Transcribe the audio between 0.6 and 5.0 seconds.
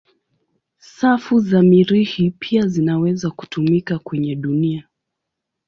Safu za Mirihi pia zinaweza kutumika kwenye dunia.